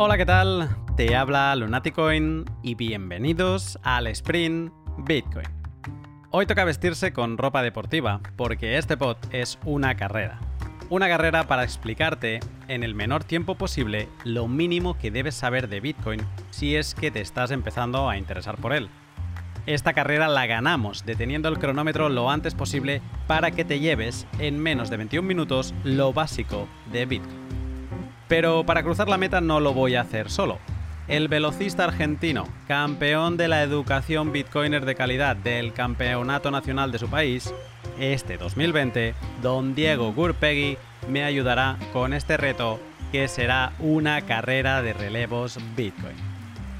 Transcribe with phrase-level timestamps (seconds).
[0.00, 0.68] Hola, ¿qué tal?
[0.96, 5.48] Te habla Lunaticoin y bienvenidos al Sprint Bitcoin.
[6.30, 10.38] Hoy toca vestirse con ropa deportiva porque este pod es una carrera.
[10.88, 12.38] Una carrera para explicarte
[12.68, 17.10] en el menor tiempo posible lo mínimo que debes saber de Bitcoin si es que
[17.10, 18.90] te estás empezando a interesar por él.
[19.66, 24.60] Esta carrera la ganamos deteniendo el cronómetro lo antes posible para que te lleves en
[24.60, 27.47] menos de 21 minutos lo básico de Bitcoin.
[28.28, 30.58] Pero para cruzar la meta no lo voy a hacer solo.
[31.08, 37.08] El velocista argentino, campeón de la educación bitcoiner de calidad del Campeonato Nacional de su
[37.08, 37.52] país,
[37.98, 40.76] este 2020, don Diego Gurpegui
[41.08, 42.78] me ayudará con este reto
[43.10, 46.16] que será una carrera de relevos Bitcoin.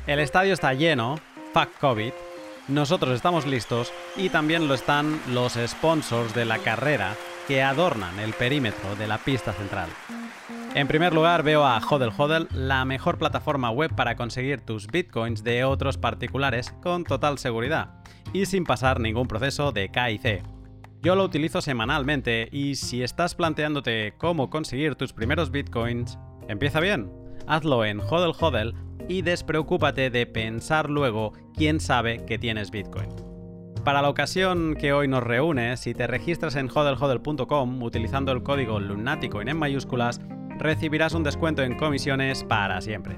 [0.06, 1.19] El estadio está lleno,
[1.55, 2.12] fuck COVID,
[2.69, 7.15] nosotros estamos listos y también lo están los sponsors de la carrera
[7.47, 9.89] que adornan el perímetro de la pista central.
[10.78, 15.42] En primer lugar veo a Hodel Hodel, la mejor plataforma web para conseguir tus bitcoins
[15.42, 17.94] de otros particulares con total seguridad
[18.33, 20.44] y sin pasar ningún proceso de KIC.
[21.03, 26.16] Yo lo utilizo semanalmente y si estás planteándote cómo conseguir tus primeros bitcoins,
[26.47, 27.10] empieza bien.
[27.48, 28.75] Hazlo en Hodel Hodel
[29.08, 33.08] y despreocúpate de pensar luego quién sabe que tienes Bitcoin.
[33.84, 38.78] Para la ocasión que hoy nos reúne, si te registras en hodlhodl.com utilizando el código
[38.78, 40.20] Lunaticoin en mayúsculas,
[40.59, 43.17] recibirás un descuento en comisiones para siempre.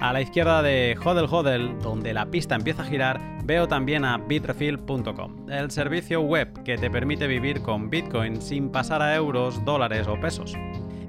[0.00, 4.16] A la izquierda de Hodel Hodel, donde la pista empieza a girar, veo también a
[4.16, 10.08] bitrefill.com, el servicio web que te permite vivir con Bitcoin sin pasar a euros, dólares
[10.08, 10.56] o pesos.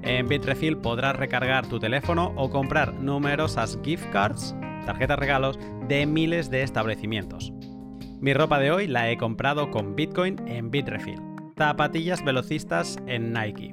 [0.02, 4.54] En Bitrefill podrás recargar tu teléfono o comprar numerosas gift cards,
[4.84, 7.52] tarjetas regalos, de miles de establecimientos.
[8.20, 11.20] Mi ropa de hoy la he comprado con Bitcoin en Bitrefill.
[11.56, 13.72] Zapatillas velocistas en Nike.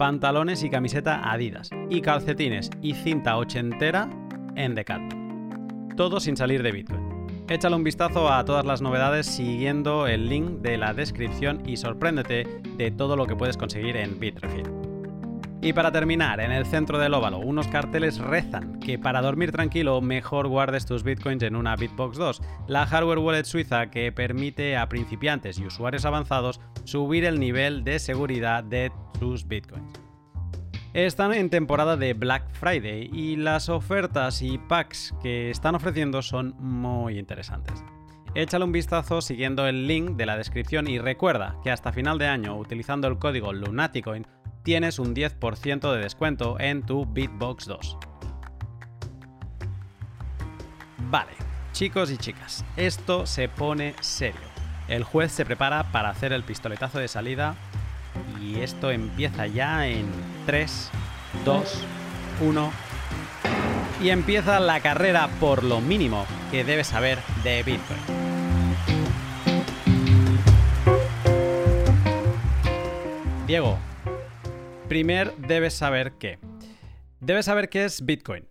[0.00, 1.68] Pantalones y camiseta Adidas.
[1.90, 4.08] Y calcetines y cinta ochentera
[4.56, 5.90] en Decathlon.
[5.94, 7.26] Todo sin salir de Bitcoin.
[7.50, 12.62] Échale un vistazo a todas las novedades siguiendo el link de la descripción y sorpréndete
[12.78, 14.72] de todo lo que puedes conseguir en Bitrefill.
[15.60, 20.00] Y para terminar, en el centro del óvalo, unos carteles rezan que para dormir tranquilo
[20.00, 24.88] mejor guardes tus bitcoins en una Bitbox 2, la hardware wallet suiza que permite a
[24.88, 28.90] principiantes y usuarios avanzados subir el nivel de seguridad de
[29.46, 30.00] bitcoins.
[30.92, 36.56] Están en temporada de Black Friday y las ofertas y packs que están ofreciendo son
[36.58, 37.84] muy interesantes.
[38.34, 42.26] Échale un vistazo siguiendo el link de la descripción y recuerda que hasta final de
[42.26, 44.26] año, utilizando el código Lunaticoin,
[44.62, 47.98] tienes un 10% de descuento en tu Bitbox 2.
[51.10, 51.32] Vale,
[51.72, 54.40] chicos y chicas, esto se pone serio.
[54.88, 57.56] El juez se prepara para hacer el pistoletazo de salida
[58.40, 60.06] y esto empieza ya en
[60.46, 60.90] 3,
[61.44, 61.84] 2,
[62.40, 62.72] 1
[64.02, 68.00] y empieza la carrera por lo mínimo que debes saber de Bitcoin.
[73.46, 73.78] Diego,
[74.90, 76.40] Primer, debes saber qué.
[77.20, 78.48] Debes saber qué es Bitcoin.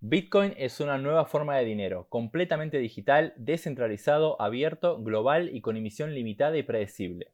[0.00, 6.14] Bitcoin es una nueva forma de dinero, completamente digital, descentralizado, abierto, global y con emisión
[6.14, 7.32] limitada y predecible.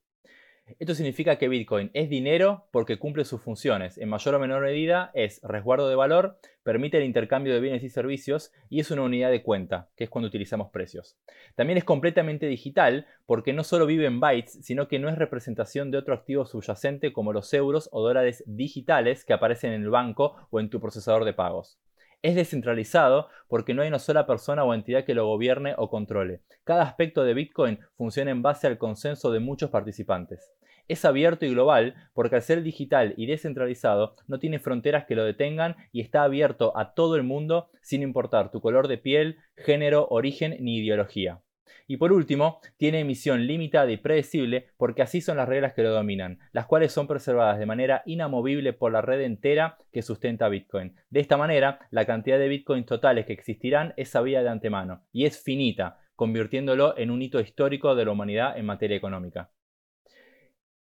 [0.78, 3.99] Esto significa que Bitcoin es dinero porque cumple sus funciones.
[3.99, 7.89] En mayor o menor medida es resguardo de valor, permite el intercambio de bienes y
[7.89, 11.17] servicios y es una unidad de cuenta, que es cuando utilizamos precios.
[11.56, 15.91] También es completamente digital porque no solo vive en bytes, sino que no es representación
[15.91, 20.37] de otro activo subyacente como los euros o dólares digitales que aparecen en el banco
[20.50, 21.79] o en tu procesador de pagos.
[22.22, 26.41] Es descentralizado porque no hay una sola persona o entidad que lo gobierne o controle.
[26.62, 30.53] Cada aspecto de Bitcoin funciona en base al consenso de muchos participantes.
[30.87, 35.25] Es abierto y global porque al ser digital y descentralizado no tiene fronteras que lo
[35.25, 40.06] detengan y está abierto a todo el mundo sin importar tu color de piel, género,
[40.09, 41.41] origen ni ideología.
[41.87, 45.91] Y por último, tiene emisión limitada y predecible porque así son las reglas que lo
[45.91, 50.97] dominan, las cuales son preservadas de manera inamovible por la red entera que sustenta Bitcoin.
[51.11, 55.26] De esta manera, la cantidad de Bitcoins totales que existirán es sabida de antemano y
[55.26, 59.50] es finita, convirtiéndolo en un hito histórico de la humanidad en materia económica.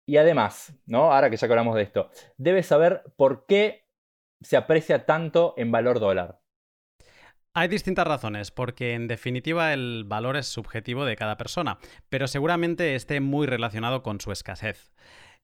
[0.07, 1.13] Y además, ¿no?
[1.13, 3.85] Ahora que ya hablamos de esto, debes saber por qué
[4.41, 6.41] se aprecia tanto en valor dólar.
[7.53, 12.95] Hay distintas razones, porque en definitiva el valor es subjetivo de cada persona, pero seguramente
[12.95, 14.93] esté muy relacionado con su escasez.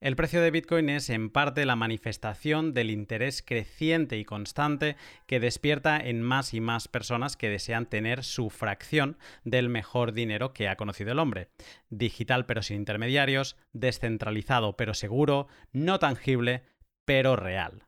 [0.01, 5.41] El precio de Bitcoin es en parte la manifestación del interés creciente y constante que
[5.41, 10.69] despierta en más y más personas que desean tener su fracción del mejor dinero que
[10.69, 11.49] ha conocido el hombre.
[11.91, 16.63] Digital pero sin intermediarios, descentralizado pero seguro, no tangible
[17.05, 17.86] pero real.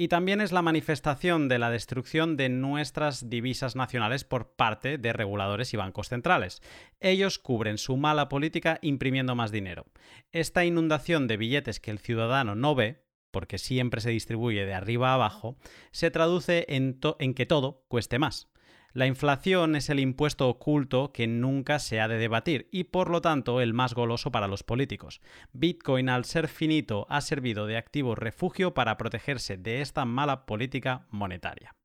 [0.00, 5.12] Y también es la manifestación de la destrucción de nuestras divisas nacionales por parte de
[5.12, 6.62] reguladores y bancos centrales.
[7.00, 9.84] Ellos cubren su mala política imprimiendo más dinero.
[10.32, 15.10] Esta inundación de billetes que el ciudadano no ve, porque siempre se distribuye de arriba
[15.10, 15.58] a abajo,
[15.90, 18.49] se traduce en, en que todo cueste más.
[18.92, 23.20] La inflación es el impuesto oculto que nunca se ha de debatir y por lo
[23.20, 25.20] tanto el más goloso para los políticos.
[25.52, 31.06] Bitcoin al ser finito ha servido de activo refugio para protegerse de esta mala política
[31.10, 31.76] monetaria.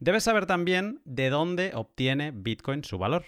[0.00, 3.24] Debes saber también de dónde obtiene Bitcoin su valor.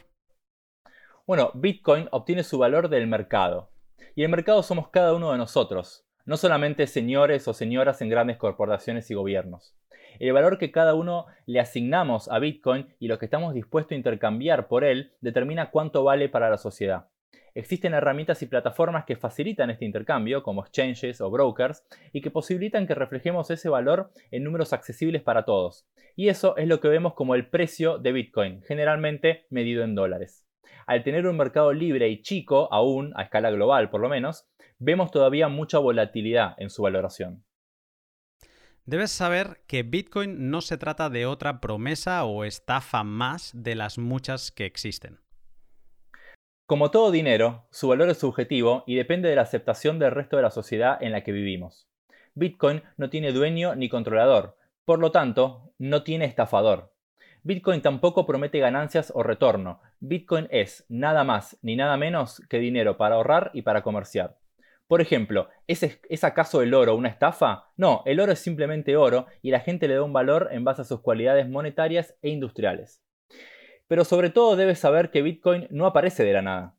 [1.26, 3.70] Bueno, Bitcoin obtiene su valor del mercado.
[4.14, 8.38] Y el mercado somos cada uno de nosotros, no solamente señores o señoras en grandes
[8.38, 9.75] corporaciones y gobiernos
[10.18, 13.96] el valor que cada uno le asignamos a Bitcoin y lo que estamos dispuestos a
[13.96, 17.08] intercambiar por él determina cuánto vale para la sociedad.
[17.56, 22.86] Existen herramientas y plataformas que facilitan este intercambio, como exchanges o brokers, y que posibilitan
[22.86, 25.88] que reflejemos ese valor en números accesibles para todos.
[26.16, 30.46] Y eso es lo que vemos como el precio de Bitcoin, generalmente medido en dólares.
[30.86, 34.46] Al tener un mercado libre y chico, aún a escala global por lo menos,
[34.78, 37.42] vemos todavía mucha volatilidad en su valoración.
[38.86, 43.98] Debes saber que Bitcoin no se trata de otra promesa o estafa más de las
[43.98, 45.18] muchas que existen.
[46.66, 50.42] Como todo dinero, su valor es subjetivo y depende de la aceptación del resto de
[50.42, 51.88] la sociedad en la que vivimos.
[52.34, 56.94] Bitcoin no tiene dueño ni controlador, por lo tanto, no tiene estafador.
[57.42, 59.80] Bitcoin tampoco promete ganancias o retorno.
[59.98, 64.38] Bitcoin es nada más ni nada menos que dinero para ahorrar y para comerciar.
[64.88, 67.72] Por ejemplo, ¿es, acaso el oro una estafa?
[67.76, 70.82] No, el oro es simplemente oro y la gente le da un valor en base
[70.82, 73.02] a sus cualidades monetarias e industriales.
[73.88, 76.76] Pero sobre todo debes saber que Bitcoin no aparece de la nada.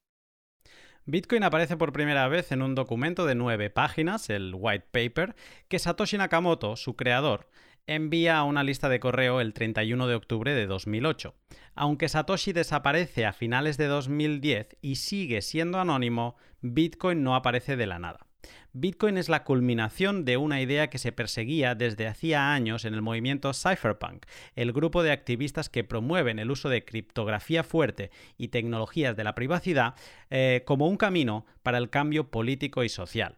[1.06, 5.36] Bitcoin aparece por primera vez en un documento de nueve páginas, el White Paper,
[5.68, 7.50] que Satoshi Nakamoto, su creador,
[7.88, 11.34] envía a una lista de correo el 31 de octubre de 2008.
[11.74, 17.88] Aunque Satoshi desaparece a finales de 2010 y sigue siendo anónimo, Bitcoin no aparece de
[17.88, 18.28] la nada.
[18.74, 23.02] Bitcoin es la culminación de una idea que se perseguía desde hacía años en el
[23.02, 24.26] movimiento Cypherpunk,
[24.56, 29.34] el grupo de activistas que promueven el uso de criptografía fuerte y tecnologías de la
[29.34, 29.96] privacidad
[30.30, 33.36] eh, como un camino para el cambio político y social.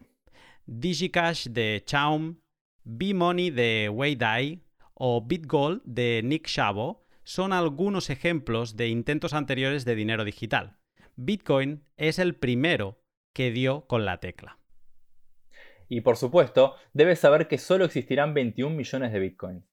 [0.66, 2.36] DigiCash de Chaum,
[2.84, 4.62] B-Money de Wei Dai
[4.94, 10.78] o BitGold de Nick Szabo son algunos ejemplos de intentos anteriores de dinero digital.
[11.16, 14.58] Bitcoin es el primero que dio con la tecla.
[15.88, 19.66] Y por supuesto, debes saber que solo existirán 21 millones de Bitcoin.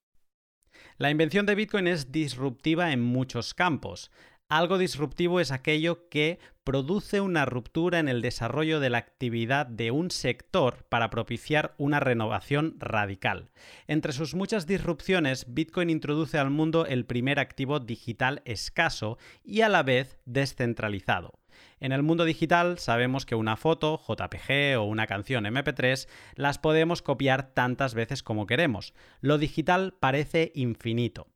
[0.97, 4.11] La invención de Bitcoin es disruptiva en muchos campos.
[4.49, 9.91] Algo disruptivo es aquello que produce una ruptura en el desarrollo de la actividad de
[9.91, 13.49] un sector para propiciar una renovación radical.
[13.87, 19.69] Entre sus muchas disrupciones, Bitcoin introduce al mundo el primer activo digital escaso y a
[19.69, 21.39] la vez descentralizado.
[21.81, 27.01] En el mundo digital sabemos que una foto, JPG o una canción MP3 las podemos
[27.01, 28.93] copiar tantas veces como queremos.
[29.19, 31.27] Lo digital parece infinito.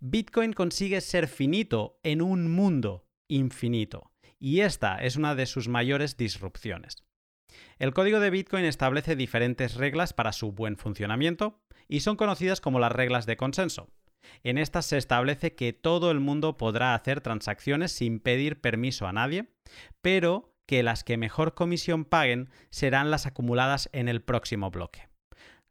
[0.00, 6.16] Bitcoin consigue ser finito en un mundo infinito, y esta es una de sus mayores
[6.16, 7.04] disrupciones.
[7.80, 12.78] El código de Bitcoin establece diferentes reglas para su buen funcionamiento y son conocidas como
[12.78, 13.90] las reglas de consenso.
[14.44, 19.12] En estas se establece que todo el mundo podrá hacer transacciones sin pedir permiso a
[19.12, 19.48] nadie,
[20.00, 25.08] pero que las que mejor comisión paguen serán las acumuladas en el próximo bloque.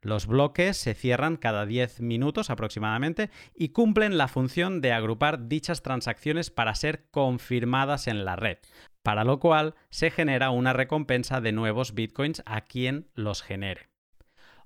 [0.01, 5.82] Los bloques se cierran cada 10 minutos aproximadamente y cumplen la función de agrupar dichas
[5.82, 8.60] transacciones para ser confirmadas en la red,
[9.01, 13.89] para lo cual se genera una recompensa de nuevos bitcoins a quien los genere.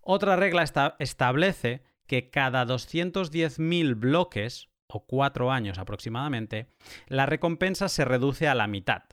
[0.02, 0.66] Otra regla
[1.00, 6.68] establece que cada 210.000 bloques, o 4 años aproximadamente,
[7.08, 9.04] la recompensa se reduce a la mitad.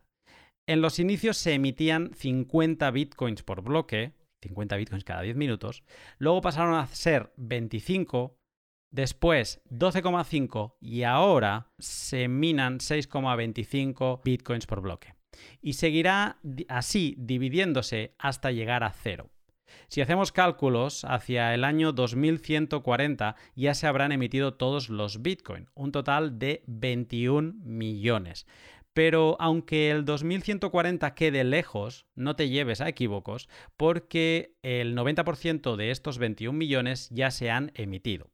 [0.67, 5.83] En los inicios se emitían 50 bitcoins por bloque, 50 bitcoins cada 10 minutos.
[6.19, 8.39] Luego pasaron a ser 25,
[8.91, 15.15] después 12,5 y ahora se minan 6,25 bitcoins por bloque.
[15.61, 19.31] Y seguirá así dividiéndose hasta llegar a cero.
[19.89, 25.93] Si hacemos cálculos, hacia el año 2140 ya se habrán emitido todos los Bitcoin, un
[25.93, 28.47] total de 21 millones.
[28.99, 35.93] Pero aunque el 2140 quede lejos, no te lleves a equívocos, porque el 90% de
[35.93, 38.33] estos 21 millones ya se han emitido.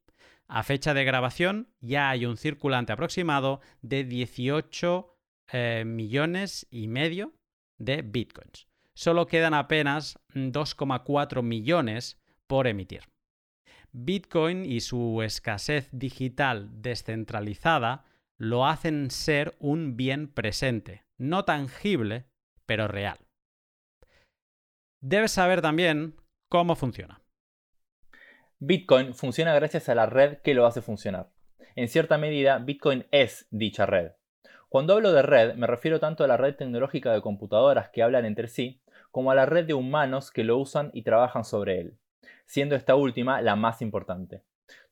[0.48, 5.18] A fecha de grabación ya hay un circulante aproximado de 18
[5.52, 7.34] eh, millones y medio
[7.76, 8.66] de bitcoins.
[8.94, 13.02] Solo quedan apenas 2,4 millones por emitir.
[13.92, 18.06] Bitcoin y su escasez digital descentralizada
[18.44, 22.26] lo hacen ser un bien presente, no tangible,
[22.66, 23.18] pero real.
[25.00, 26.16] Debes saber también
[26.48, 27.20] cómo funciona.
[28.58, 31.30] Bitcoin funciona gracias a la red que lo hace funcionar.
[31.74, 34.12] En cierta medida, Bitcoin es dicha red.
[34.68, 38.24] Cuando hablo de red, me refiero tanto a la red tecnológica de computadoras que hablan
[38.24, 41.98] entre sí, como a la red de humanos que lo usan y trabajan sobre él,
[42.46, 44.42] siendo esta última la más importante.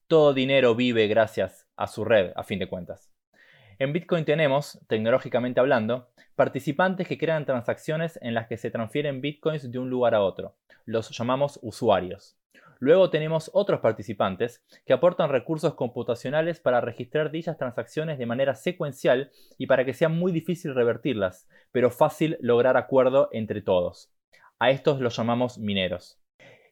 [0.07, 3.12] Todo dinero vive gracias a su red, a fin de cuentas.
[3.83, 9.73] En Bitcoin tenemos, tecnológicamente hablando, participantes que crean transacciones en las que se transfieren bitcoins
[9.73, 10.55] de un lugar a otro.
[10.85, 12.39] Los llamamos usuarios.
[12.79, 19.33] Luego tenemos otros participantes que aportan recursos computacionales para registrar dichas transacciones de manera secuencial
[19.59, 24.13] y para que sea muy difícil revertirlas, pero fácil lograr acuerdo entre todos.
[24.61, 26.22] A estos los llamamos mineros.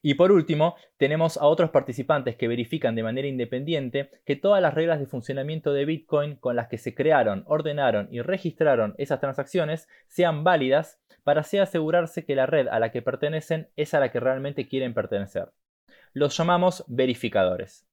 [0.03, 4.75] Y por último, tenemos a otros participantes que verifican de manera independiente que todas las
[4.75, 9.89] reglas de funcionamiento de Bitcoin con las que se crearon, ordenaron y registraron esas transacciones
[10.09, 14.11] sean válidas para así asegurarse que la red a la que pertenecen es a la
[14.11, 15.51] que realmente quieren pertenecer
[16.13, 17.87] los llamamos verificadores.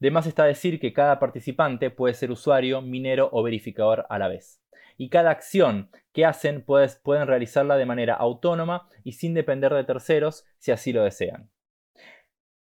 [0.00, 4.28] De más está decir que cada participante puede ser usuario, minero o verificador a la
[4.28, 4.61] vez.
[5.02, 10.44] Y cada acción que hacen pueden realizarla de manera autónoma y sin depender de terceros
[10.58, 11.50] si así lo desean.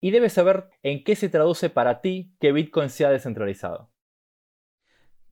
[0.01, 3.91] Y debes saber en qué se traduce para ti que Bitcoin sea descentralizado.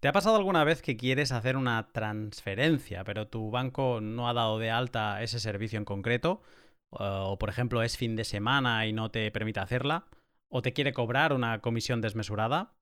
[0.01, 4.35] ¿Te ha pasado alguna vez que quieres hacer una transferencia, pero tu banco no ha
[4.35, 6.43] dado de alta ese servicio en concreto?
[6.91, 10.05] o por ejemplo es fin de semana y no te permite hacerla,
[10.47, 12.75] o te quiere cobrar una comisión desmesurada,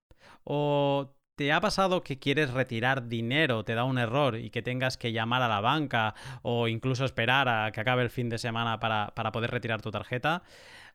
[0.44, 4.96] o ¿Te ha pasado que quieres retirar dinero, te da un error y que tengas
[4.96, 8.80] que llamar a la banca o incluso esperar a que acabe el fin de semana
[8.80, 10.44] para, poder retirar tu tarjeta?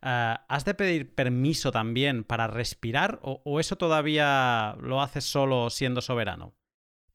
[0.02, 6.00] Eh, ¿Has de pedir permiso también para respirar o eso todavía lo haces solo siendo
[6.00, 6.54] soberano?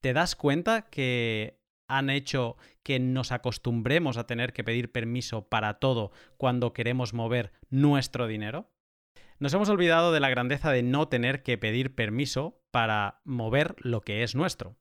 [0.02, 1.58] ¿Te das cuenta que
[1.88, 7.54] han hecho que nos acostumbremos a tener que pedir permiso para todo cuando queremos mover
[7.70, 8.70] nuestro dinero?
[9.42, 14.02] Nos hemos olvidado de la grandeza de no tener que pedir permiso para mover lo
[14.02, 14.76] que es nuestro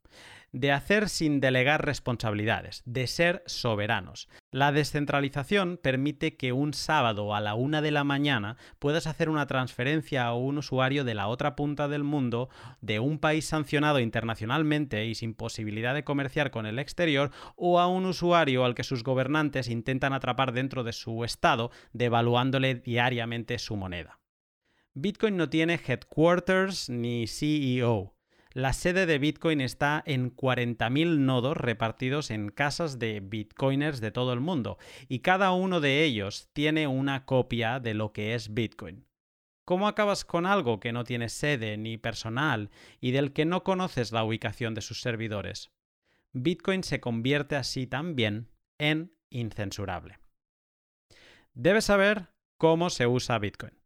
[0.53, 4.29] de hacer sin delegar responsabilidades, de ser soberanos.
[4.51, 9.47] La descentralización permite que un sábado a la una de la mañana puedas hacer una
[9.47, 12.49] transferencia a un usuario de la otra punta del mundo,
[12.81, 17.87] de un país sancionado internacionalmente y sin posibilidad de comerciar con el exterior, o a
[17.87, 23.77] un usuario al que sus gobernantes intentan atrapar dentro de su estado, devaluándole diariamente su
[23.77, 24.20] moneda.
[24.95, 28.17] Bitcoin no tiene headquarters ni CEO.
[28.53, 34.33] La sede de Bitcoin está en 40.000 nodos repartidos en casas de bitcoiners de todo
[34.33, 34.79] el mundo
[35.09, 39.07] y cada uno de ellos tiene una copia de lo que es Bitcoin.
[39.65, 42.71] ¿Cómo acabas con algo que no tiene sede ni personal
[43.01, 45.71] y del que no conoces la ubicación de sus servidores?
[46.33, 50.19] Bitcoin se convierte así también en incensurable.
[51.55, 53.80] Debes saber cómo se usa Bitcoin.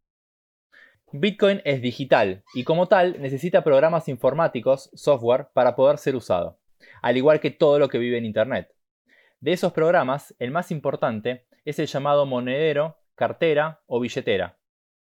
[1.17, 6.59] Bitcoin es digital y como tal necesita programas informáticos, software, para poder ser usado,
[7.01, 8.73] al igual que todo lo que vive en Internet.
[9.39, 14.57] De esos programas, el más importante es el llamado monedero, cartera o billetera,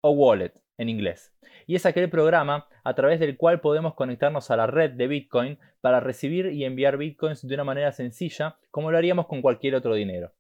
[0.01, 1.32] o wallet en inglés.
[1.68, 5.60] Y es aquel programa a través del cual podemos conectarnos a la red de Bitcoin
[5.80, 9.94] para recibir y enviar Bitcoins de una manera sencilla como lo haríamos con cualquier otro
[9.94, 10.32] dinero.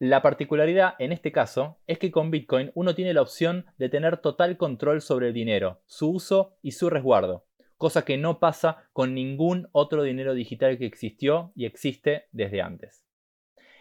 [0.00, 4.18] La particularidad en este caso es que con Bitcoin uno tiene la opción de tener
[4.18, 9.12] total control sobre el dinero, su uso y su resguardo, cosa que no pasa con
[9.12, 13.04] ningún otro dinero digital que existió y existe desde antes.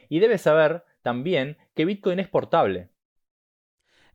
[0.09, 2.89] Y debes saber también que Bitcoin es portable.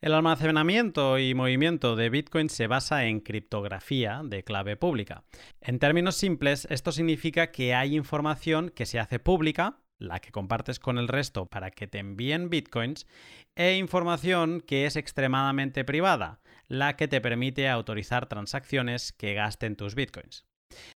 [0.01, 5.23] El almacenamiento y movimiento de Bitcoin se basa en criptografía de clave pública.
[5.61, 10.79] En términos simples, esto significa que hay información que se hace pública la que compartes
[10.79, 13.07] con el resto para que te envíen bitcoins,
[13.55, 19.95] e información que es extremadamente privada, la que te permite autorizar transacciones que gasten tus
[19.95, 20.45] bitcoins.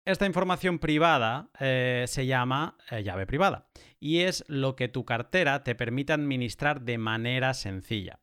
[0.05, 3.69] Esta información privada eh, se llama eh, llave privada
[4.00, 8.21] y es lo que tu cartera te permite administrar de manera sencilla.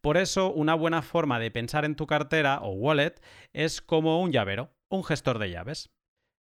[0.00, 3.20] Por eso, una buena forma de pensar en tu cartera o wallet
[3.52, 5.90] es como un llavero, un gestor de llaves.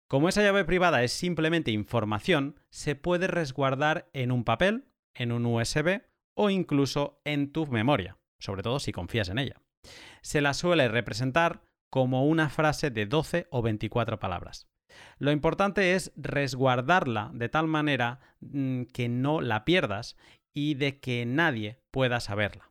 [0.09, 4.85] Como esa llave privada es simplemente información, se puede resguardar en un papel,
[5.15, 6.03] en un USB
[6.37, 9.61] o incluso en tu memoria, sobre todo si confías en ella.
[10.23, 14.69] Se la suele representar como una frase de 12 o 24 palabras.
[15.19, 20.17] Lo importante es resguardarla de tal manera mm, que no la pierdas
[20.55, 22.66] y de que nadie pueda saberla.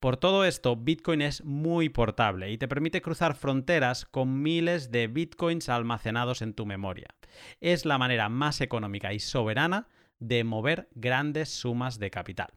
[0.00, 5.08] Por todo esto, Bitcoin es muy portable y te permite cruzar fronteras con miles de
[5.08, 7.08] Bitcoins almacenados en tu memoria.
[7.60, 9.88] Es la manera más económica y soberana
[10.18, 12.48] de mover grandes sumas de capital.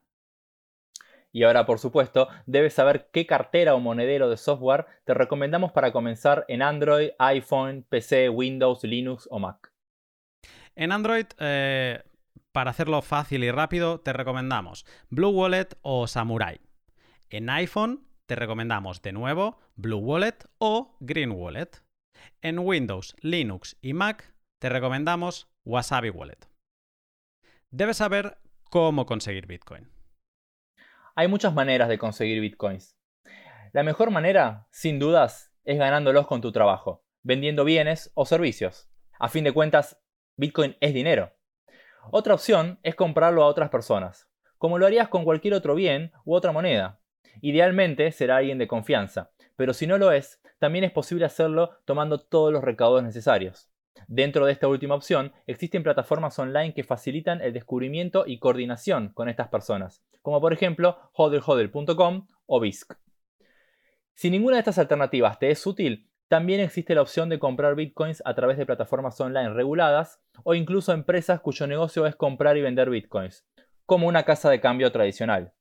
[1.34, 5.92] Y ahora, por supuesto, debes saber qué cartera o monedero de software te recomendamos para
[5.92, 9.74] comenzar en Android, iPhone, PC, Windows, Linux o Mac.
[10.76, 12.04] En Android, eh,
[12.54, 16.62] para hacerlo fácil y rápido, te recomendamos Blue Wallet o Samurai.
[17.34, 21.82] En iPhone, te recomendamos de nuevo Blue Wallet o Green Wallet.
[22.44, 26.48] En Windows, Linux y Mac, te recomendamos Wasabi Wallet.
[27.72, 28.38] Debes saber
[28.70, 29.92] cómo conseguir Bitcoin.
[31.16, 33.00] Hay muchas maneras de conseguir bitcoins.
[33.72, 38.92] La mejor manera, sin dudas, es ganándolos con tu trabajo, vendiendo bienes o servicios.
[39.18, 40.00] A fin de cuentas,
[40.38, 41.34] bitcoin es dinero.
[42.12, 46.36] Otra opción es comprarlo a otras personas, como lo harías con cualquier otro bien u
[46.36, 47.00] otra moneda.
[47.42, 52.20] Idealmente será alguien de confianza, pero si no lo es, también es posible hacerlo tomando
[52.20, 53.70] todos los recaudos necesarios.
[54.08, 59.30] Dentro de esta última opción, existen plataformas online que facilitan el descubrimiento y coordinación con
[59.30, 62.94] estas personas, como por ejemplo hodlhodl.com o BISC.
[64.14, 68.22] Si ninguna de estas alternativas te es útil, también existe la opción de comprar bitcoins
[68.26, 72.90] a través de plataformas online reguladas o incluso empresas cuyo negocio es comprar y vender
[72.90, 73.46] bitcoins,
[73.86, 75.54] como una casa de cambio tradicional.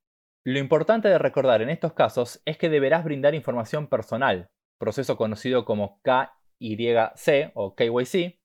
[0.45, 5.65] Lo importante de recordar en estos casos es que deberás brindar información personal, proceso conocido
[5.65, 8.41] como K YC o KYC.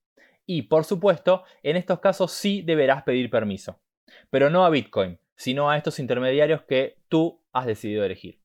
[0.46, 3.82] Y por supuesto, en estos casos sí deberás pedir permiso.
[4.30, 8.42] Pero no a Bitcoin, sino a estos intermediarios que tú has decidido elegir.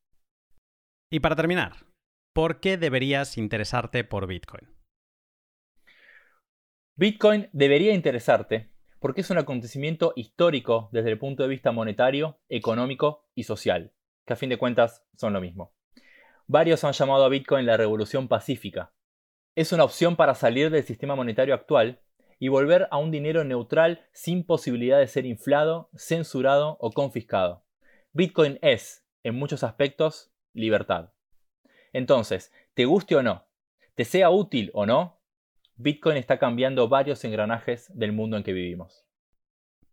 [1.11, 1.73] Y para terminar,
[2.35, 4.69] ¿por qué deberías interesarte por Bitcoin?
[6.97, 8.72] Bitcoin debería interesarte
[9.03, 13.93] porque es un acontecimiento histórico desde el punto de vista monetario, económico y social,
[14.25, 15.75] que a fin de cuentas son lo mismo.
[16.47, 18.93] Varios han llamado a Bitcoin la revolución pacífica,
[19.55, 22.01] es una opción para salir del sistema monetario actual
[22.39, 27.63] y volver a un dinero neutral sin posibilidad de ser inflado, censurado o confiscado.
[28.13, 31.13] Bitcoin es, en muchos aspectos, libertad.
[31.93, 33.45] Entonces, te guste o no,
[33.95, 35.21] te sea útil o no,
[35.83, 39.05] Bitcoin está cambiando varios engranajes del mundo en que vivimos.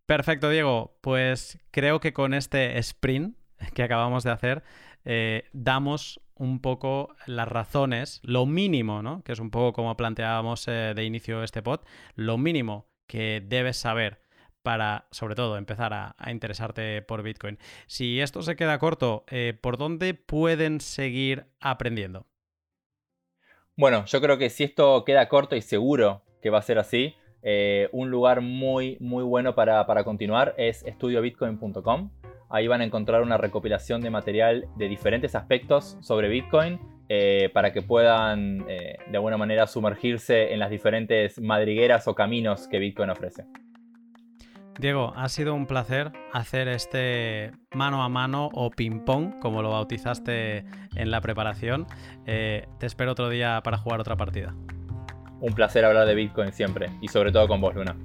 [0.06, 0.98] Perfecto, Diego.
[1.00, 3.36] Pues creo que con este sprint
[3.74, 4.62] que acabamos de hacer,
[5.04, 9.22] eh, damos un poco las razones, lo mínimo, ¿no?
[9.22, 11.80] Que es un poco como planteábamos eh, de inicio este pod,
[12.14, 14.22] lo mínimo que debes saber
[14.62, 17.58] para, sobre todo, empezar a, interesarte por Bitcoin.
[17.86, 22.26] Si esto se queda corto, eh, ¿por dónde pueden seguir aprendiendo?
[23.80, 27.14] Bueno, yo creo que si esto queda corto y seguro que va a ser así,
[27.92, 32.10] un lugar muy, muy bueno para, para continuar es estudiobitcoin.com.
[32.50, 37.72] Ahí van a encontrar una recopilación de material de diferentes aspectos sobre Bitcoin eh, para
[37.72, 43.08] que puedan eh, de alguna manera sumergirse en las diferentes madrigueras o caminos que Bitcoin
[43.08, 43.46] ofrece.
[44.78, 50.64] Diego, ha sido un placer hacer este mano a mano o ping-pong, como lo bautizaste
[50.96, 51.86] en la preparación.
[52.26, 54.54] Eh, te espero otro día para jugar otra partida.
[55.40, 57.96] Un placer hablar de Bitcoin siempre y sobre todo con vos, Luna.